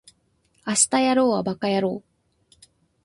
[0.65, 2.03] 明日やろうはバカやろう